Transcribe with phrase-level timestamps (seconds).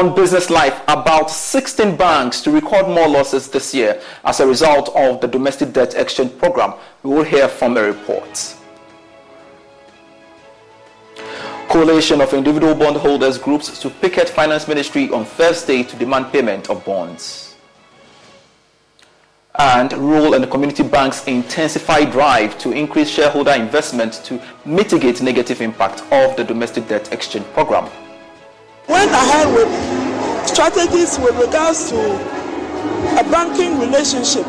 [0.00, 4.88] On Business Live, about 16 banks to record more losses this year as a result
[4.96, 6.72] of the domestic debt exchange program.
[7.02, 8.56] We will hear from a report.
[11.68, 16.82] Coalition of individual bondholders groups to picket finance ministry on Thursday to demand payment of
[16.86, 17.56] bonds.
[19.58, 26.00] And rural and community banks intensify drive to increase shareholder investment to mitigate negative impact
[26.10, 27.90] of the domestic debt exchange program
[28.90, 29.70] went ahead with
[30.46, 31.98] strategies with regards to
[33.16, 34.44] a banking relationship.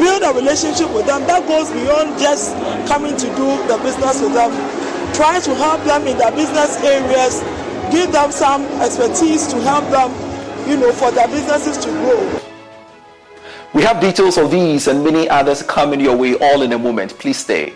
[0.00, 2.56] Build a relationship with them that goes beyond just
[2.88, 4.50] coming to do the business with them.
[5.12, 7.40] Try to help them in their business areas,
[7.92, 10.10] give them some expertise to help them,
[10.68, 12.40] you know, for their businesses to grow.
[13.74, 17.18] We have details of these and many others coming your way all in a moment.
[17.18, 17.74] Please stay.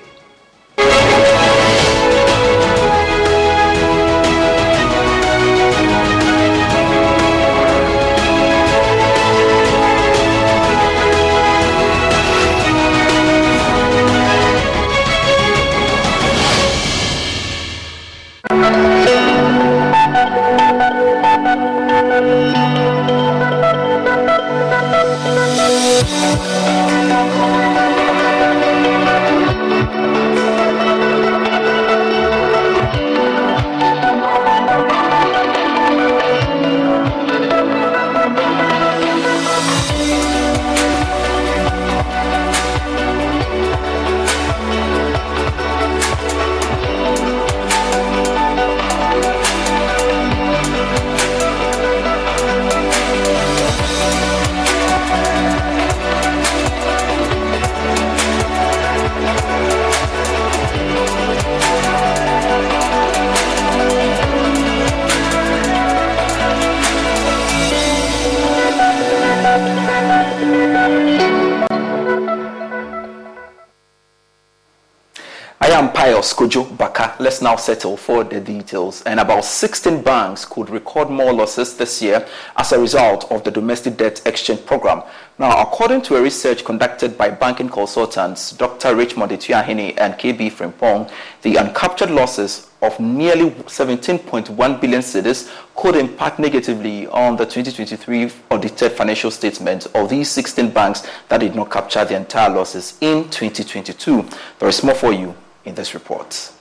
[76.38, 77.16] Kojo Baka.
[77.18, 79.02] Let's now settle for the details.
[79.02, 82.24] And about 16 banks could record more losses this year
[82.56, 85.02] as a result of the domestic debt exchange program.
[85.40, 88.94] Now, according to a research conducted by banking consultants Dr.
[88.94, 91.10] Richmond Atuahene and KB Frimpong,
[91.42, 98.92] the uncaptured losses of nearly 17.1 billion cedis could impact negatively on the 2023 audited
[98.92, 104.24] financial statements of these 16 banks that did not capture the entire losses in 2022.
[104.60, 105.34] There is more for you
[105.68, 106.52] in this report.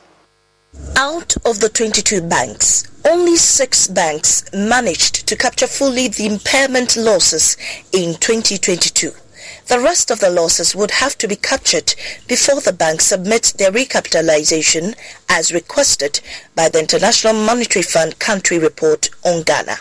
[0.96, 7.58] Out of the 22 banks, only six banks managed to capture fully the impairment losses
[7.92, 9.12] in 2022.
[9.68, 11.96] The rest of the losses would have to be captured
[12.28, 14.96] before the banks submit their recapitalization
[15.30, 16.20] as requested
[16.56, 19.78] by the International Monetary Fund country report on Ghana.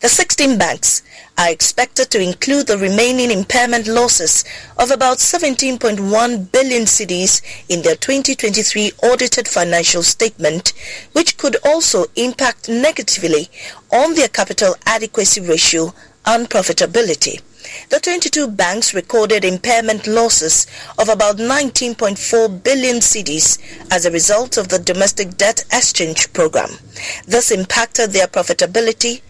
[0.00, 1.02] The 16 banks
[1.38, 4.44] are expected to include the remaining impairment losses
[4.78, 7.40] of about 17.1 billion cedis
[7.70, 10.74] in their 2023 audited financial statement,
[11.12, 13.48] which could also impact negatively
[13.90, 15.94] on their capital adequacy ratio
[16.26, 17.40] and profitability.
[17.90, 20.66] The 22 banks recorded impairment losses
[20.98, 23.58] of about 19.4 billion cedis
[23.90, 26.70] as a result of the domestic debt exchange program.
[27.26, 29.22] This impacted their profitability.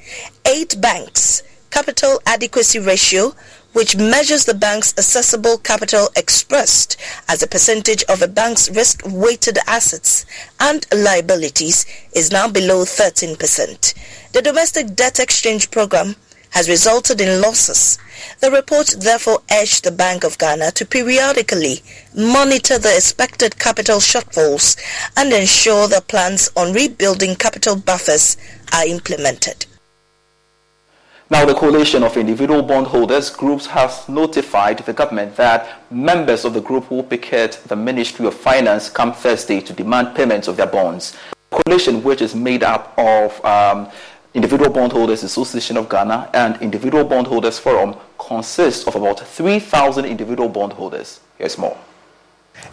[0.44, 3.34] Eight banks capital adequacy ratio
[3.76, 6.96] which measures the bank's accessible capital expressed
[7.28, 10.24] as a percentage of a bank's risk-weighted assets
[10.60, 11.84] and liabilities
[12.14, 14.32] is now below 13%.
[14.32, 16.16] The domestic debt exchange program
[16.56, 17.98] has resulted in losses.
[18.40, 21.82] The report therefore urged the Bank of Ghana to periodically
[22.16, 24.80] monitor the expected capital shortfalls
[25.18, 28.38] and ensure the plans on rebuilding capital buffers
[28.72, 29.66] are implemented.
[31.28, 36.62] Now, the coalition of individual bondholders groups has notified the government that members of the
[36.62, 41.18] group will picket the Ministry of Finance come Thursday to demand payment of their bonds.
[41.50, 43.90] The coalition, which is made up of um,
[44.36, 51.20] Individual Bondholders Association of Ghana and Individual Bondholders Forum, consists of about 3,000 individual bondholders.
[51.38, 51.74] Here's more.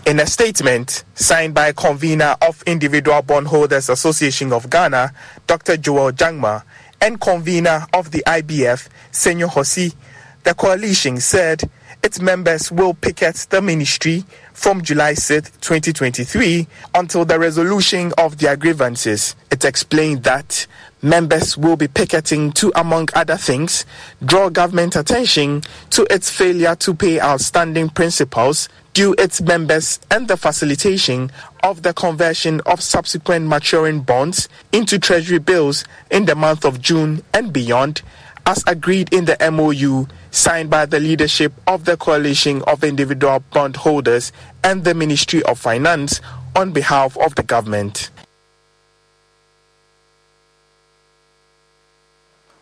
[0.05, 5.13] In a statement signed by convener of Individual Bondholders Association of Ghana,
[5.47, 5.77] Dr.
[5.77, 6.63] Joel Jangma,
[6.99, 9.95] and convener of the IBF, Senyo Hosi,
[10.43, 11.63] the coalition said
[12.03, 18.57] its members will picket the ministry from July 6, 2023 until the resolution of their
[18.57, 19.35] grievances.
[19.49, 20.67] It explained that
[21.01, 23.85] members will be picketing to, among other things,
[24.23, 25.61] draw government attention
[25.91, 31.31] to its failure to pay outstanding principals due its members and the facilitation
[31.63, 37.23] of the conversion of subsequent maturing bonds into treasury bills in the month of June
[37.33, 38.01] and beyond,
[38.45, 44.31] as agreed in the MOU signed by the leadership of the coalition of individual bondholders
[44.63, 46.21] and the Ministry of Finance
[46.55, 48.09] on behalf of the government.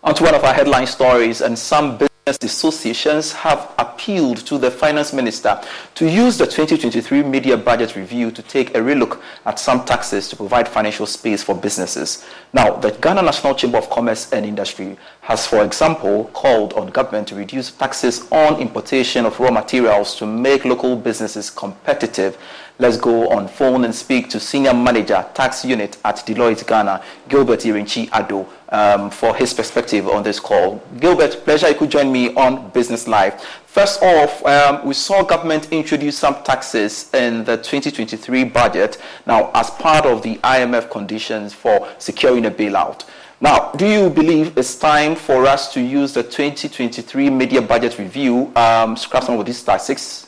[0.03, 4.71] On to one of our headline stories, and some business associations have appealed to the
[4.71, 5.61] finance minister
[5.95, 10.35] to use the 2023 mid-year budget review to take a relook at some taxes to
[10.35, 12.25] provide financial space for businesses.
[12.53, 14.97] Now, the Ghana National Chamber of Commerce and Industry
[15.31, 20.25] has, for example, called on government to reduce taxes on importation of raw materials to
[20.25, 22.37] make local businesses competitive.
[22.79, 27.61] Let's go on phone and speak to Senior Manager, Tax Unit at Deloitte Ghana, Gilbert
[27.61, 30.83] Irinchi Ado um, for his perspective on this call.
[30.99, 33.41] Gilbert, pleasure you could join me on Business Live.
[33.67, 39.69] First off, um, we saw government introduce some taxes in the 2023 budget now as
[39.69, 43.05] part of the IMF conditions for securing a bailout.
[43.43, 48.51] Now, do you believe it's time for us to use the 2023 mid-year budget review,
[48.55, 50.27] um, scrap some of these taxes?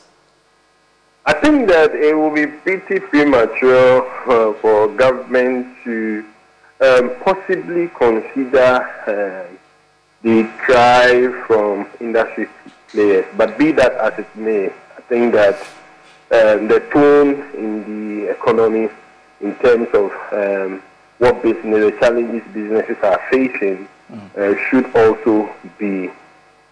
[1.24, 6.24] I think that it will be pretty premature uh, for government to
[6.80, 9.46] um, possibly consider uh,
[10.22, 12.48] the drive from industry
[12.88, 13.26] players.
[13.36, 15.60] But be that as it may, I think that
[16.32, 18.88] um, the tone in the economy
[19.40, 20.82] in terms of um,
[21.24, 24.36] what business, the challenges businesses are facing, mm.
[24.36, 26.10] uh, should also be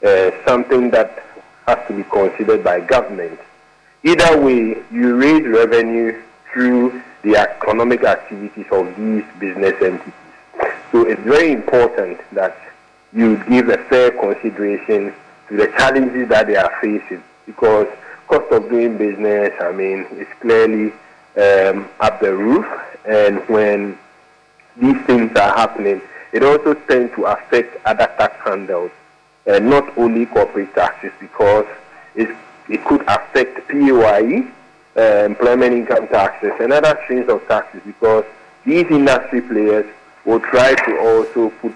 [0.05, 1.25] uh, something that
[1.67, 3.41] has to be considered by government.
[4.05, 6.21] Either way, you raise revenue
[6.53, 10.13] through the economic activities of these business entities.
[10.91, 12.59] So it's very important that
[13.15, 15.15] you give a fair consideration
[15.49, 17.87] to the challenges that they are facing because
[18.29, 20.93] cost of doing business, I mean, is clearly
[21.37, 22.67] um, up the roof.
[23.07, 23.99] And when
[24.77, 26.01] these things are happening,
[26.33, 28.91] it also tends to affect other tax handles,
[29.47, 31.67] and not only corporate taxes, because
[32.15, 32.35] it,
[32.69, 34.47] it could affect PAYE,
[34.97, 38.25] uh, employment income taxes and other streams of taxes because
[38.65, 39.87] these industry players
[40.25, 41.73] will try to also put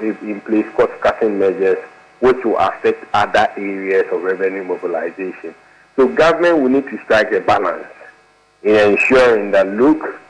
[0.00, 1.78] in place cost-cutting measures
[2.20, 5.54] which will affect other areas of revenue mobilization.
[5.96, 7.86] So government will need to strike a balance
[8.62, 10.20] in ensuring that, look,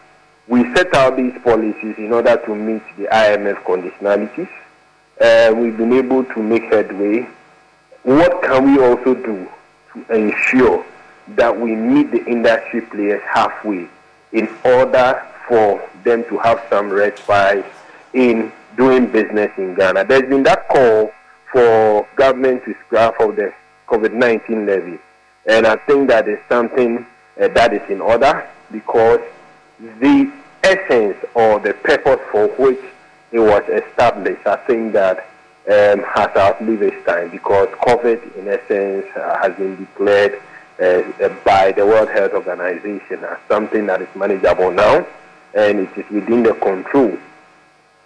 [0.50, 4.49] we set out these policies in order to meet the IMF conditionalities.
[5.21, 7.25] Uh, we've been able to make headway.
[8.02, 9.49] What can we also do
[9.92, 10.85] to ensure
[11.37, 13.88] that we meet the industry players halfway
[14.33, 17.64] in order for them to have some respite
[18.12, 20.07] in doing business in Ghana?
[20.07, 21.12] There's been that call
[21.52, 23.54] for government to scrap off the
[23.87, 24.99] COVID-19 levy.
[25.47, 27.07] And I think that is something
[27.40, 29.21] uh, that is in order because
[29.78, 30.30] the
[30.62, 32.81] essence or the purpose for which
[33.33, 35.26] it was established, I think that
[35.69, 40.40] um, has outlived its time because COVID, in essence, uh, has been declared
[40.81, 45.07] uh, uh, by the World Health Organization as something that is manageable now,
[45.55, 47.17] and it is within the control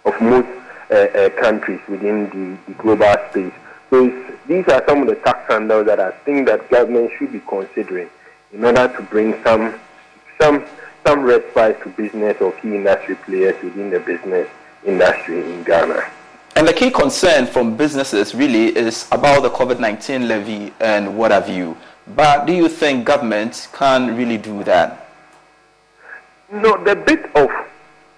[0.05, 0.47] of most
[0.91, 3.53] uh, uh, countries within the, the global space.
[3.89, 4.07] So
[4.47, 8.09] these are some of the tax handles that I think that government should be considering
[8.51, 9.79] in order to bring some
[10.39, 10.65] some
[11.05, 14.49] some respite to business or key industry players within the business
[14.85, 16.03] industry in Ghana.
[16.55, 21.49] And the key concern from businesses really is about the COVID-19 levy and what have
[21.49, 21.77] you.
[22.15, 25.09] But do you think government can really do that?
[26.51, 27.49] No, the bit of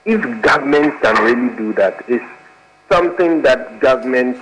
[0.05, 2.21] if government can really do that is
[2.89, 4.37] something that government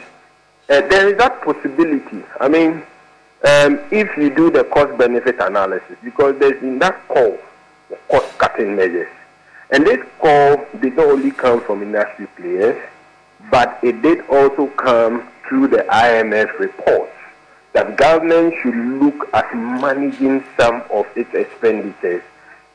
[0.68, 2.24] uh, there is that possibility.
[2.40, 2.84] I mean,
[3.48, 7.38] um, if you do the cost benefit analysis, because there's in that call
[7.88, 9.10] for cost cutting measures,
[9.72, 12.82] and this call did not only come from industry players,
[13.52, 17.12] but it did also come through the IMF reports
[17.74, 22.24] that government should look at managing some of its expenditures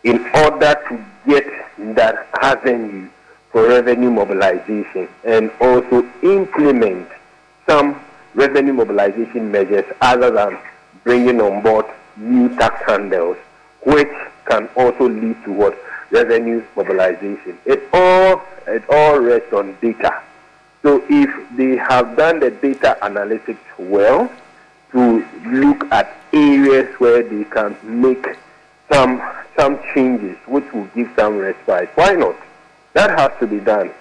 [0.04, 1.46] in order to get
[1.94, 3.08] that avenue
[3.50, 7.08] for revenue mobilization and also implement
[7.66, 8.00] some
[8.34, 10.58] revenue mobilization measures other than
[11.02, 11.86] bringing on board
[12.16, 13.36] new tax handles,
[13.84, 14.12] which
[14.50, 15.78] can also lead to what
[16.10, 17.58] revenue mobilization.
[17.64, 20.22] It all it all rests on data.
[20.82, 24.30] So if they have done the data analytics well
[24.92, 28.26] to look at areas where they can make
[28.90, 29.22] some
[29.56, 32.36] some changes which will give some respite, why not?
[32.94, 33.92] That has to be done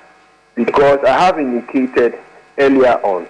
[0.55, 2.17] because I have indicated
[2.57, 3.27] earlier on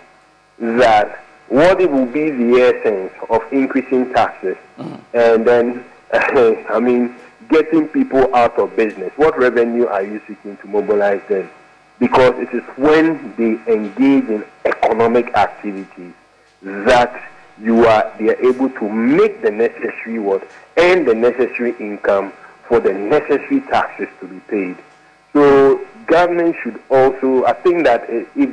[0.59, 4.99] that what it will be the essence of increasing taxes mm.
[5.13, 7.15] and then, I mean,
[7.49, 9.11] getting people out of business.
[9.15, 11.49] What revenue are you seeking to mobilize them?
[11.99, 16.13] Because it is when they engage in economic activities
[16.61, 17.23] that
[17.61, 20.47] you are they are able to make the necessary what
[20.77, 22.31] and the necessary income
[22.67, 24.77] for the necessary taxes to be paid.
[25.33, 28.49] So government should also, I think that eh, if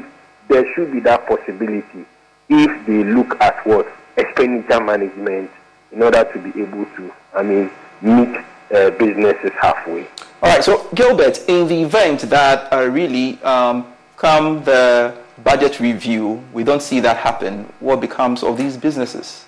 [0.48, 2.04] there should be that possibility,
[2.48, 3.86] if they look at what
[4.16, 5.50] expenditure management
[5.92, 8.37] in order to be able to, I mean, meet
[8.75, 10.07] uh, businesses halfway.
[10.43, 10.64] All right.
[10.64, 15.14] So Gilbert, in the event that uh, really um, come the
[15.45, 17.73] budget review, we don't see that happen.
[17.81, 19.45] What becomes of these businesses?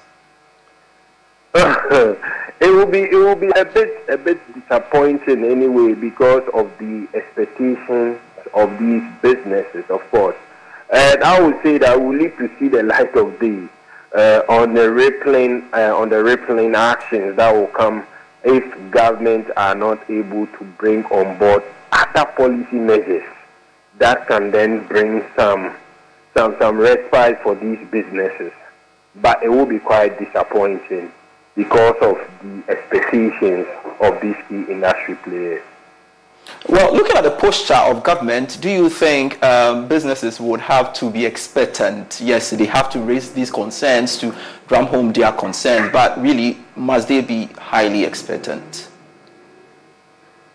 [1.54, 2.18] it
[2.60, 8.18] will be it will be a bit a bit disappointing anyway because of the expectations
[8.54, 10.36] of these businesses, of course.
[10.92, 13.68] And I would say that we need to see the light of day
[14.14, 18.06] uh, on the rippling uh, on the rippling actions that will come
[18.44, 21.62] if governments are not able to bring on board
[21.92, 23.24] other policy measures
[23.98, 25.74] that can then bring some
[26.34, 28.52] some some respite for these businesses.
[29.16, 31.10] But it will be quite disappointing
[31.56, 33.66] because of the expectations
[34.00, 35.62] of these key industry players.
[36.68, 41.10] Well, looking at the posture of government, do you think um, businesses would have to
[41.10, 42.20] be expectant?
[42.22, 44.34] Yes, they have to raise these concerns to
[44.66, 48.90] drum home their concerns, but really, must they be highly expectant?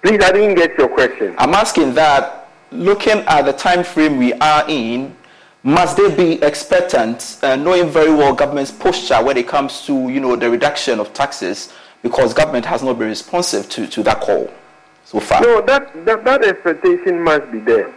[0.04, 1.34] Please, I didn't get your question.
[1.40, 5.16] I'm asking that, looking at the time frame we are in,
[5.64, 10.20] must they be expectant, uh, knowing very well government's posture when it comes to you
[10.20, 11.74] know the reduction of taxes,
[12.04, 14.54] because government has not been responsive to, to that call
[15.04, 15.42] so far?
[15.42, 17.94] No, that, that that expectation must be there.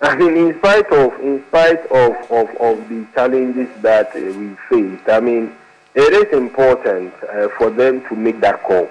[0.00, 4.54] I mean, in spite of in spite of, of, of the challenges that uh, we
[4.68, 5.54] face, I mean,
[5.94, 8.90] it is important uh, for them to make that call.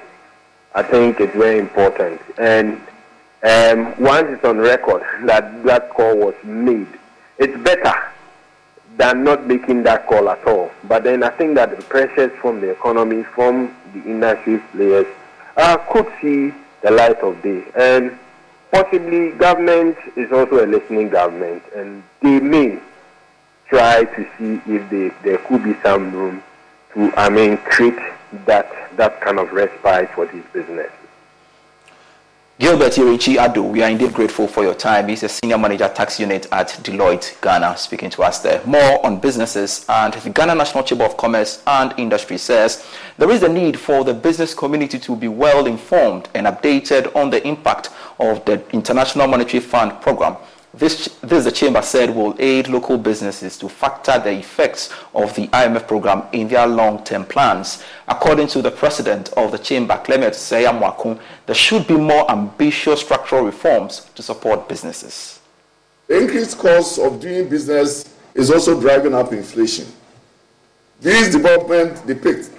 [0.75, 2.81] I think it's very important, and
[3.43, 6.87] um, once it's on record that that call was made
[7.37, 7.93] it's better
[8.97, 10.71] than not making that call at all.
[10.83, 15.07] But then I think that the pressures from the economy, from the industry players,
[15.57, 16.53] uh, could see
[16.83, 17.63] the light of day.
[17.75, 18.17] And
[18.71, 22.79] possibly government is also a listening government, and they may
[23.67, 26.43] try to see if they, there could be some room
[26.93, 27.99] to, I mean, create
[28.45, 30.91] that that kind of respite for this businesses.
[32.63, 35.09] Gilbert Irichi Ado, we are indeed grateful for your time.
[35.09, 38.65] He's a senior manager tax unit at Deloitte, Ghana, speaking to us there.
[38.65, 42.85] More on businesses and the Ghana National Chamber of Commerce and Industry says
[43.17, 47.31] there is a need for the business community to be well informed and updated on
[47.31, 50.37] the impact of the International Monetary Fund program
[50.73, 55.47] this, this, the chamber said, will aid local businesses to factor the effects of the
[55.47, 57.83] IMF program in their long-term plans.
[58.07, 63.43] According to the president of the chamber, Clement Osei-Amoako, there should be more ambitious structural
[63.43, 65.39] reforms to support businesses.
[66.07, 69.85] The increased cost of doing business is also driving up inflation.
[71.01, 72.49] These developments depict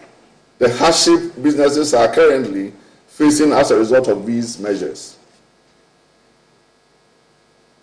[0.59, 2.73] the hardship businesses are currently
[3.09, 5.14] facing as a result of these measures.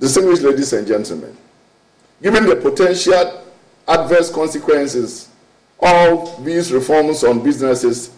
[0.02, 1.38] Distinguished ladies and gentlemen,
[2.24, 3.44] given the potential
[3.88, 5.30] adverse consequences
[5.80, 8.10] of these reforms on businesses,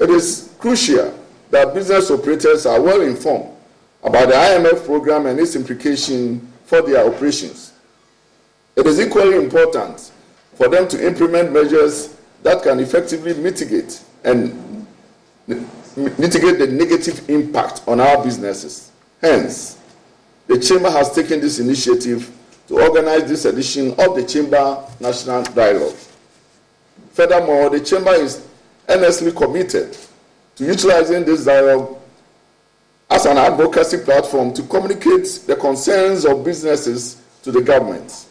[0.00, 1.16] it is crucial
[1.50, 3.54] that business operators are well informed
[4.02, 7.72] about the IMF program and its implication for their operations.
[8.74, 10.10] It is equally important
[10.54, 14.86] for them to implement measures that can effectively mitigate and
[15.46, 18.90] mitigate the negative impact on our businesses.
[19.20, 19.77] Hence,
[20.48, 22.34] the Chamber has taken this initiative
[22.66, 25.94] to organize this edition of the Chamber National Dialogue.
[27.12, 28.46] Furthermore, the Chamber is
[28.88, 29.96] earnestly committed
[30.56, 31.98] to utilizing this dialogue
[33.10, 38.26] as an advocacy platform to communicate the concerns of businesses to the government.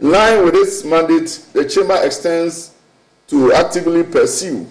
[0.00, 2.74] In line with its mandate, the Chamber extends
[3.28, 4.66] to actively pursue,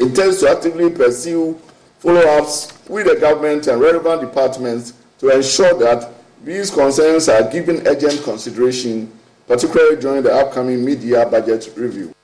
[0.00, 1.58] intends to actively pursue
[1.98, 6.12] follow ups with the government and relevant departments to ensure that
[6.44, 9.10] these concerns are given urgent consideration,
[9.46, 12.14] particularly during the upcoming mid-year budget review.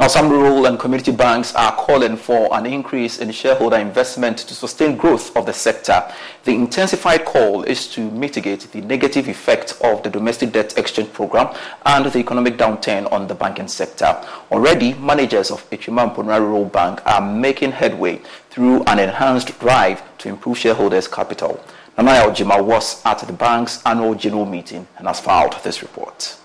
[0.00, 4.54] Now, some rural and community banks are calling for an increase in shareholder investment to
[4.54, 6.08] sustain growth of the sector.
[6.44, 11.52] The intensified call is to mitigate the negative effect of the domestic debt exchange program
[11.84, 14.24] and the economic downturn on the banking sector.
[14.52, 20.28] Already, managers of Ekyuma Mponua Rural Bank are making headway through an enhanced drive to
[20.28, 21.62] improve shareholders' capital.
[21.96, 26.36] Nanaya Ojima was at the bank's annual general meeting and has filed this report.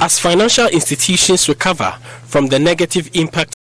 [0.00, 1.92] As financial institutions recover
[2.24, 3.54] from the negative impact.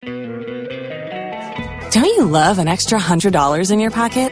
[1.91, 4.31] Don't you love an extra $100 in your pocket?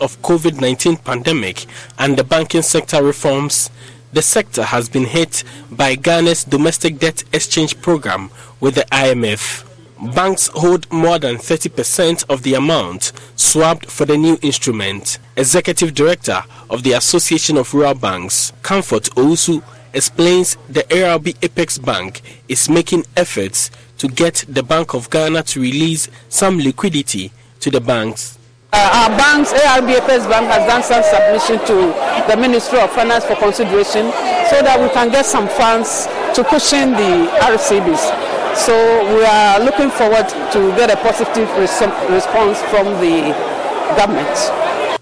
[0.00, 1.66] of COVID-19 pandemic
[1.98, 3.70] and the banking sector reforms,
[4.12, 8.30] the sector has been hit by Ghana's domestic debt exchange program
[8.60, 9.64] with the IMF.
[10.14, 15.18] Banks hold more than 30% of the amount swapped for the new instrument.
[15.36, 22.22] Executive Director of the Association of Rural Banks, Comfort Ousu, explains the ARB Apex Bank
[22.48, 27.80] is making efforts to get the Bank of Ghana to release some liquidity to the
[27.80, 28.38] banks
[28.72, 31.92] uh, our banks, ARB Apex Bank, has done some submission to
[32.30, 34.12] the Ministry of Finance for consideration
[34.50, 38.56] so that we can get some funds to cushion the RCBs.
[38.56, 38.74] So
[39.14, 43.32] we are looking forward to get a positive res- response from the
[43.96, 44.36] government.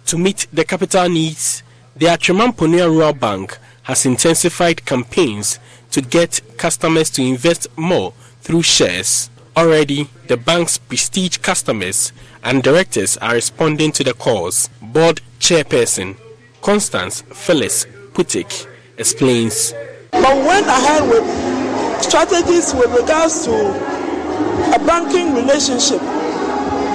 [0.06, 1.62] To meet the capital needs,
[1.96, 5.58] the Ekyuma Mponua Rural Bank has intensified campaigns
[5.90, 9.30] to get customers to invest more through shares.
[9.56, 12.12] Already, the bank's prestige customers
[12.44, 14.68] and directors are responding to the calls.
[14.82, 16.14] Board chairperson
[16.60, 18.66] Constance Phyllis Putik
[18.98, 19.72] explains.
[20.12, 21.24] But we went ahead with
[22.02, 23.54] strategies with regards to
[24.76, 26.04] a banking relationship,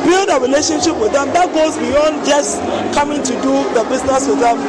[0.05, 2.61] build a relationship with them that goes beyond just
[2.93, 4.61] coming to do the business with them.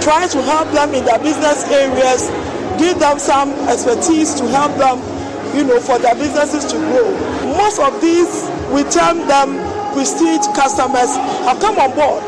[0.00, 2.30] Try to help them in their business areas,
[2.78, 5.02] give them some expertise to help them,
[5.54, 7.10] you know, for their businesses to grow.
[7.56, 9.56] Most of these, we term them
[9.92, 11.14] prestige customers,
[11.46, 12.22] have come on board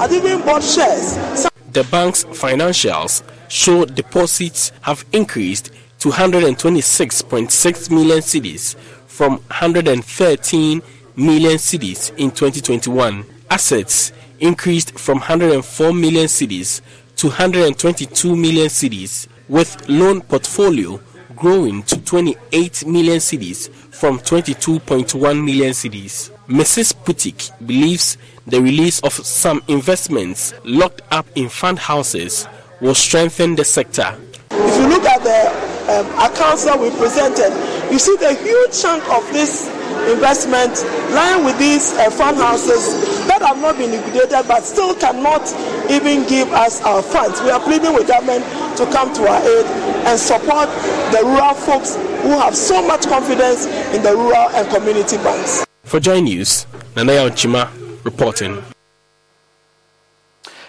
[0.00, 1.48] and even bought shares.
[1.72, 10.82] the bank's financials show deposits have increased to 126.6 million cedis from 113
[11.16, 13.24] million cedis in 2021.
[13.50, 16.80] Assets increased from 104 million cedis
[17.16, 20.98] to 122 million cedis, with loan portfolio
[21.36, 26.30] growing to 28 million cedis from 22.1 million cedis.
[26.48, 26.94] Mrs.
[26.94, 32.46] Putik believes the release of some investments locked up in fund houses
[32.80, 34.16] will strengthen the sector.
[34.50, 37.50] If you look at the um, accounts that we presented,
[37.92, 39.68] you see the huge chunk of this
[40.10, 40.72] investment
[41.12, 45.42] lying with these uh, fund houses that have not been liquidated but still cannot
[45.90, 47.40] even give us our funds.
[47.42, 48.44] We are pleading with government
[48.78, 49.66] to come to our aid
[50.06, 50.68] and support
[51.12, 55.64] the rural folks who have so much confidence in the rural and community banks.
[55.84, 57.68] For Joy News, Nanaya Ochima
[58.04, 58.62] reporting.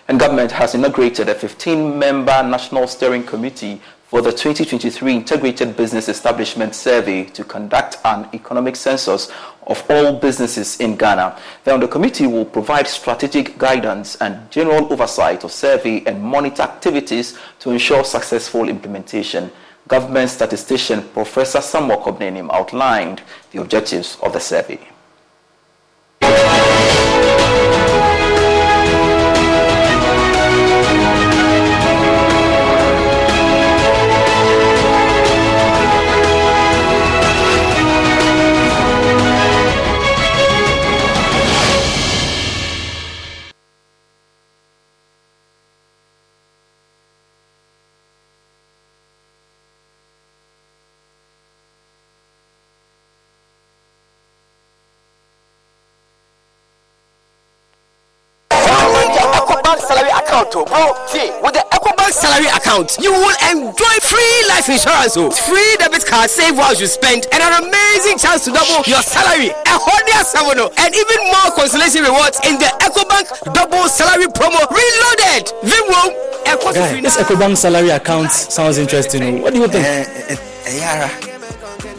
[0.07, 3.81] And government has inaugurated a 15-member National Steering Committee
[4.13, 9.31] for the 2023 Integrated Business Establishment Survey to conduct an economic census
[9.65, 11.35] of all businesses in Ghana.
[11.63, 17.39] Then the committee will provide strategic guidance and general oversight of survey and monitor activities
[17.61, 19.51] to ensure successful implementation.
[19.87, 24.79] Government statistician Professor Samuel Kobina Annim outlined the objectives of the survey.
[62.73, 67.27] Account, you will enjoy free life insurance, oh, free debit card, save while you spend,
[67.31, 69.49] and an amazing chance to double your salary.
[69.49, 74.61] A hundred seven, oh, and even more consolation rewards in the EcoBank double salary promo
[74.69, 75.53] reloaded.
[75.63, 76.33] Vimwo.
[76.73, 79.41] Guy, this EcoBank salary account sounds interesting.
[79.41, 79.85] What do you think?
[79.85, 81.09] Uh, uh, Yara.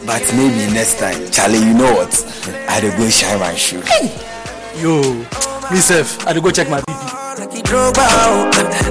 [0.05, 2.13] But maybe next time, Charlie, you know what?
[2.69, 3.81] I had to go shine my shoe.
[3.81, 4.13] Hey.
[4.81, 5.01] Yo,
[5.71, 7.24] myself, I had to go check my BP.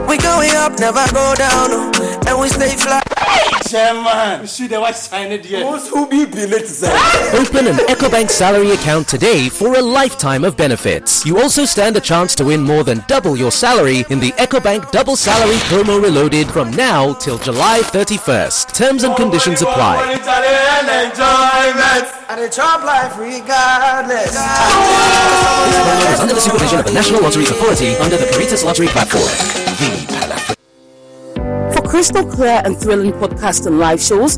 [0.07, 2.25] We going up, never go down, oh.
[2.29, 3.14] and we stay fly.
[3.75, 5.65] Chairman, you see the white sign it here.
[5.65, 6.85] Most who be belated
[7.35, 11.27] Open an EcoBank salary account today for a lifetime of benefits.
[11.27, 14.93] You also stand a chance to win more than double your salary in the EcoBank
[14.93, 18.73] Double Salary Promo Reloaded from now till July 31st.
[18.75, 20.21] Terms and conditions apply.
[22.29, 24.35] And the top life regardless.
[24.35, 24.39] This
[25.83, 30.04] promo is under the supervision of the National Lotteries Authority under the Caritas Lottery Platform.
[31.95, 34.37] Crystal clear and thrilling podcasts and live shows,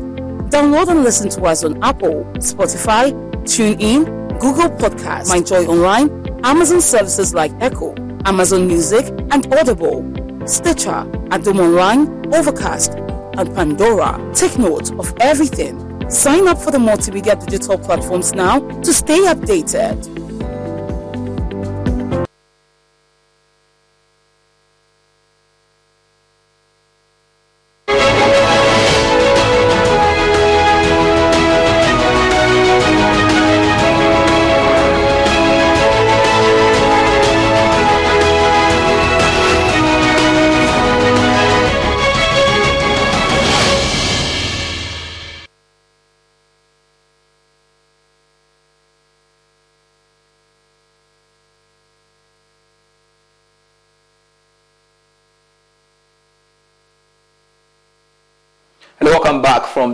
[0.51, 3.11] download and listen to us on Apple, Spotify,
[3.45, 4.05] TuneIn,
[4.39, 6.07] Google Podcasts, MyJoy Online,
[6.45, 10.03] Amazon services like Echo, Amazon Music, and Audible,
[10.45, 14.21] Stitcher, Adom Online, Overcast, and Pandora.
[14.35, 16.07] Take note of everything.
[16.11, 20.26] Sign up for the multimedia digital platforms now to stay updated.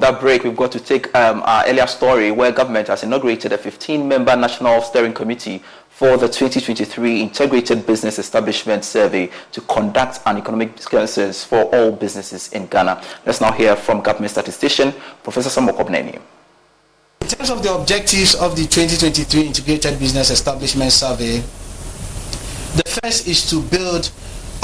[0.03, 0.43] That break.
[0.43, 4.81] We've got to take um, our earlier story where government has inaugurated a 15-member national
[4.81, 11.73] steering committee for the 2023 Integrated Business Establishment Survey to conduct an economic census for
[11.73, 13.01] all businesses in Ghana.
[13.25, 16.21] Let's now hear from government statistician Professor Samuel Kobina Annim.
[17.21, 21.37] In terms of the objectives of the 2023 Integrated Business Establishment Survey,
[22.75, 24.11] the first is to build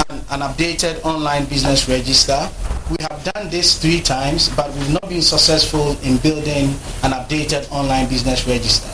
[0.09, 2.49] an, an, updated online business register.
[2.89, 7.69] We have done this three times, but we've not been successful in building an updated
[7.71, 8.89] online business register.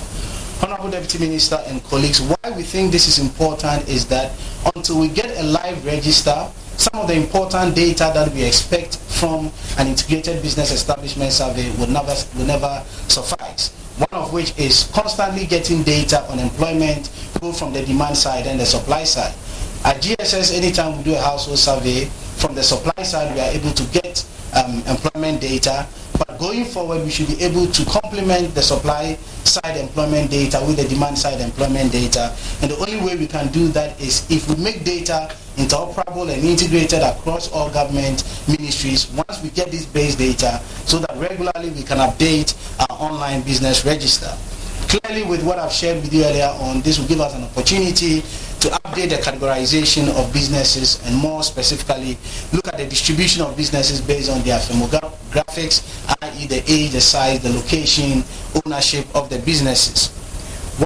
[0.66, 4.32] Honorable Deputy Minister and colleagues, why we think this is important is that
[4.76, 9.52] until we get a live register, some of the important data that we expect from
[9.78, 13.72] an integrated business establishment survey will never, will never suffice.
[13.98, 18.60] One of which is constantly getting data on employment, both from the demand side and
[18.60, 19.34] the supply side.
[19.86, 22.06] At GSS, anytime we do a household survey,
[22.42, 24.26] from the supply side, we are able to get
[24.58, 25.86] um, employment data.
[26.18, 29.14] But going forward, we should be able to complement the supply
[29.46, 32.36] side employment data with the demand side employment data.
[32.64, 36.44] And the only way we can do that is if we make data interoperable and
[36.44, 41.84] integrated across all government ministries once we get this base data so that regularly we
[41.84, 42.58] can update
[42.90, 44.34] our online business register.
[44.88, 48.24] Clearly, with what I've shared with you earlier on, this will give us an opportunity
[48.66, 52.18] to update the categorization of businesses and more specifically
[52.52, 55.86] look at the distribution of businesses based on their demographics,
[56.24, 56.48] i.e.
[56.48, 58.24] the age, the size, the location,
[58.66, 60.10] ownership of the businesses.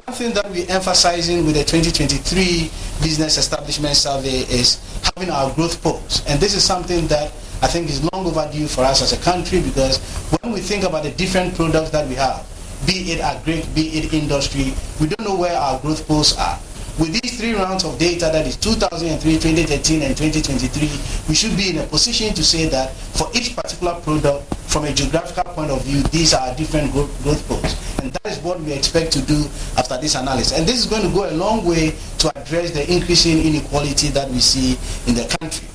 [0.06, 2.70] One thing that we're emphasizing with the 2023
[3.02, 4.84] Business Establishment Survey is
[5.16, 6.22] having our growth poles.
[6.28, 7.32] And this is something that
[7.64, 10.04] I think is long overdue for us as a country because
[10.36, 12.46] when we think about the different products that we have,
[12.86, 16.60] be it agri, be it industry, we don't know where our growth poles are.
[17.00, 21.70] With these three rounds of data, that is 2003, 2013, and 2023, we should be
[21.70, 25.82] in a position to say that for each particular product, from a geographical point of
[25.86, 28.00] view, these are different growth, poles.
[28.04, 29.46] And that is what we expect to do
[29.78, 30.58] after this analysis.
[30.58, 34.30] And this is going to go a long way to address the increasing inequality that
[34.30, 35.70] we see in the country.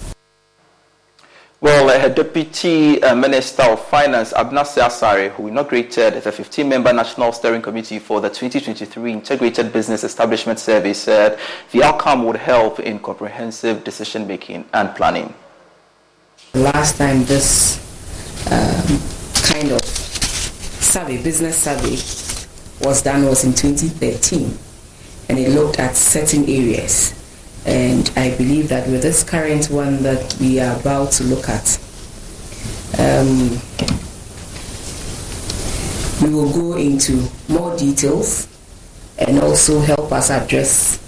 [1.65, 7.63] Well, uh, Deputy uh, Minister of Finance Abena Osei-Asare, who inaugurated the 15-member National Steering
[7.63, 11.39] Committee for the 2023 Integrated Business Establishment Survey, said
[11.73, 15.33] the outcome would help in comprehensive decision-making and planning.
[16.53, 17.79] Last time this
[18.53, 19.01] um,
[19.43, 21.97] kind of survey, business survey,
[22.87, 24.59] was done was in 2013,
[25.31, 27.24] and it looked at certain areas
[27.67, 31.79] and I believe that with this current one that we are about to look at,
[32.99, 33.59] um,
[36.23, 38.49] we will go into more details
[39.19, 41.01] and also help us address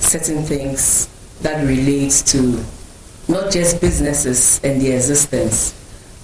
[0.00, 1.08] certain things
[1.42, 2.64] that relate to
[3.28, 5.74] not just businesses and their existence,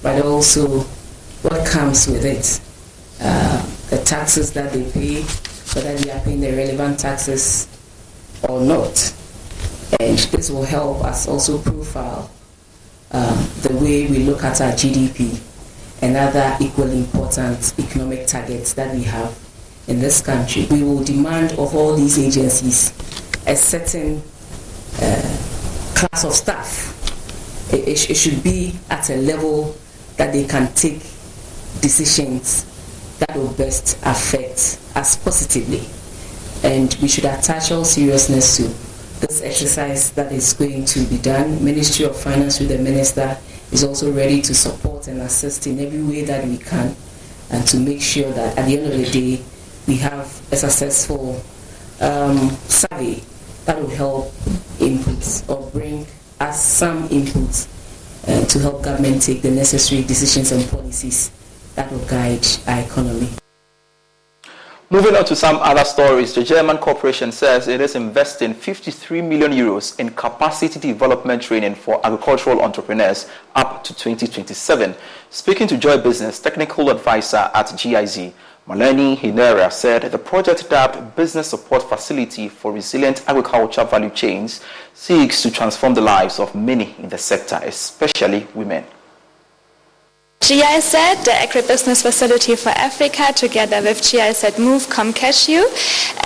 [0.02, 0.80] but also
[1.42, 2.60] what comes with it.
[3.20, 3.60] Uh,
[3.90, 5.22] the taxes that they pay,
[5.74, 7.68] whether they are paying the relevant taxes
[8.48, 9.12] or not
[10.00, 12.30] and this will help us also profile
[13.12, 15.40] um, the way we look at our GDP
[16.02, 19.38] and other equally important economic targets that we have
[19.86, 20.66] in this country.
[20.70, 22.92] We will demand of all these agencies
[23.46, 24.22] a certain
[25.00, 25.38] uh,
[25.94, 27.72] class of staff.
[27.72, 29.76] It, it, it should be at a level
[30.16, 31.00] that they can take
[31.80, 32.64] decisions
[33.18, 35.82] that will best affect us positively.
[36.62, 38.74] And we should attach all seriousness to
[39.26, 41.64] this exercise that is going to be done.
[41.64, 43.36] Ministry of Finance with the Minister
[43.72, 46.94] is also ready to support and assist in every way that we can
[47.50, 49.42] and to make sure that at the end of the day
[49.86, 51.40] we have a successful
[52.00, 53.22] um, survey
[53.64, 54.26] that will help
[54.78, 56.06] inputs or bring
[56.40, 57.68] us some inputs
[58.28, 61.30] uh, to help government take the necessary decisions and policies
[61.76, 63.28] that will guide our economy.
[64.94, 69.50] Moving on to some other stories, the German cooperation says it is investing 53 million
[69.50, 74.94] euros in capacity development training for agricultural entrepreneurs up to 2027.
[75.30, 78.32] Speaking to Joy Business, technical advisor at GIZ,
[78.68, 84.60] Maleni Hinera said the project dubbed Business Support Facility for Resilient Agriculture Value Chains
[84.92, 88.84] seeks to transform the lives of many in the sector, especially women.
[90.46, 90.92] GIZ,
[91.24, 95.64] the agribusiness facility for Africa, together with GIZ Move Cashew,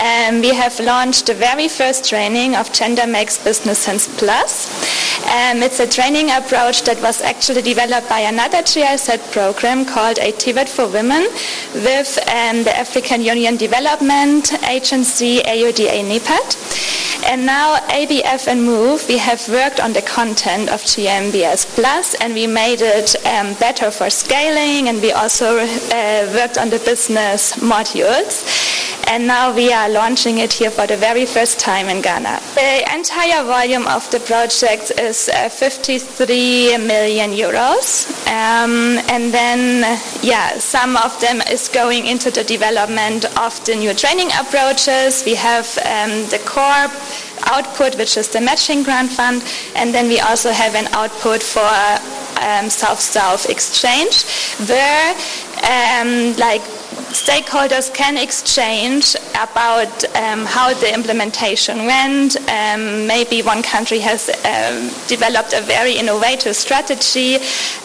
[0.03, 4.75] um, we have launched the very first training of Gender Makes Business Sense Plus.
[5.23, 10.69] Um, it's a training approach that was actually developed by another GIZ program called ATVET
[10.69, 11.23] for Women
[11.75, 17.08] with um, the African Union Development Agency, AUDA NEPAD.
[17.27, 22.35] And now ABF and Move, we have worked on the content of GMBS Plus and
[22.35, 27.55] we made it um, better for scaling and we also uh, worked on the business
[27.57, 28.68] modules.
[29.11, 32.41] And now we are launching it here for the very first time in Ghana.
[32.55, 38.11] The entire volume of the project is uh, 53 million euros.
[38.27, 43.95] Um, and then, yeah, some of them is going into the development of the new
[43.95, 45.25] training approaches.
[45.25, 46.93] We have um, the core
[47.47, 49.43] output, which is the matching grant fund,
[49.75, 51.65] and then we also have an output for
[52.45, 54.25] um, South-South exchange,
[54.69, 55.15] where
[55.65, 56.63] um, like
[57.13, 62.37] stakeholders can exchange about um, how the implementation went.
[62.49, 67.39] Um, maybe one country has um, developed a very innovative strategy,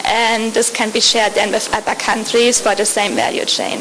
[0.04, 3.80] and this can be shared then with other countries for the same value chain.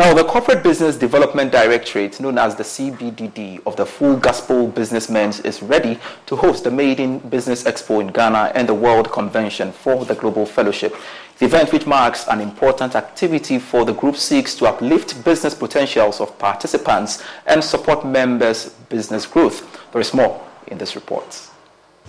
[0.00, 5.34] Now, the Corporate Business Development Directorate, known as the CBDD of the Full Gospel Businessmen,
[5.44, 9.72] is ready to host the Made in Business Expo in Ghana and the World Convention
[9.72, 10.96] for the Global Fellowship.
[11.40, 16.20] The event, which marks an important activity for the group, seeks to uplift business potentials
[16.20, 19.90] of participants and support members' business growth.
[19.90, 21.49] There is more in this report.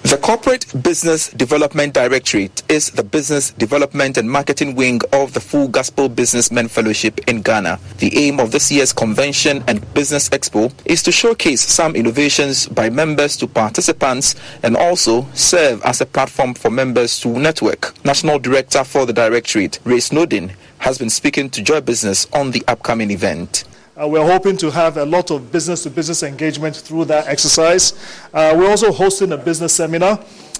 [0.04, 5.68] The Corporate Business Development Directorate is the business development and marketing wing of the Full
[5.68, 7.80] Gospel Businessmen Fellowship in Ghana.
[8.00, 12.90] The aim of this year's convention and business expo is to showcase some innovations by
[12.90, 17.94] members to participants and also serve as a platform for members to network.
[18.04, 22.64] National Director for the Directorate, Ray Snowden, has been speaking to Joy Business on the
[22.68, 23.66] upcoming event.
[24.02, 27.94] Uh, we're hoping to have a lot of business to business engagement through that exercise.
[28.34, 30.16] Uh, we're also hosting a business seminar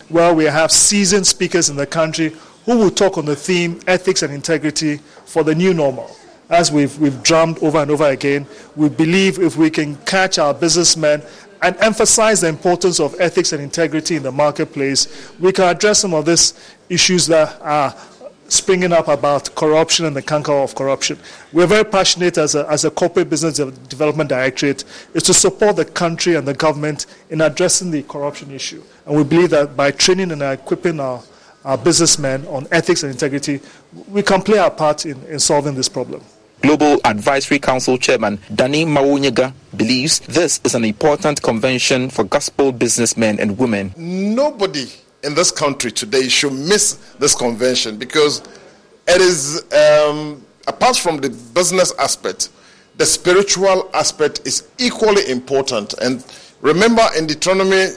[0.10, 4.22] where we have seasoned speakers in the country who will talk on the theme ethics
[4.22, 6.16] and integrity for the new normal.
[6.52, 10.54] As we've, we've drummed over and over again, we believe if we can catch our
[10.54, 11.24] businessmen
[11.64, 16.14] and emphasize the importance of ethics and integrity in the marketplace, we can address some
[16.14, 16.54] of these
[16.90, 17.96] issues that are
[18.52, 21.18] springing up about corruption and the canker of corruption.
[21.54, 24.84] We're very passionate as a, as a corporate business development directorate
[25.14, 28.84] is to support the country and the government in addressing the corruption issue.
[29.06, 31.24] And we believe that by training and equipping our,
[31.64, 33.62] our businessmen on ethics and integrity,
[34.10, 36.22] we can play our part in, in solving this problem.
[36.62, 43.40] Global Advisory Council Chairman Dani Mawonyega believes this is an important convention for gospel businessmen
[43.40, 43.94] and women.
[43.98, 44.88] Nobody
[45.24, 48.42] in this country today you should miss this convention because
[49.08, 52.50] it is, um, apart from the business aspect,
[52.98, 55.94] the spiritual aspect is equally important.
[55.94, 56.24] And
[56.62, 57.88] remember in Deuteronomy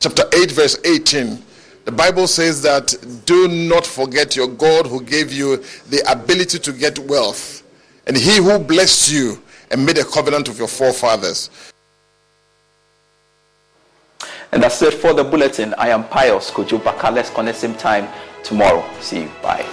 [0.00, 1.42] chapter 8, verse 18,
[1.84, 2.94] the Bible says that
[3.26, 5.58] do not forget your God who gave you
[5.90, 7.62] the ability to get wealth,
[8.06, 11.50] and he who blessed you and made a covenant with your forefathers.
[14.54, 15.74] And that's it for the bulletin.
[15.78, 17.12] I am Pius Kojubaka.
[17.12, 18.06] Let's connect same time
[18.44, 18.88] tomorrow.
[19.00, 19.30] See you.
[19.42, 19.66] Bye.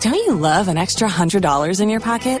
[0.00, 2.40] Don't you love an extra $100 in your pocket?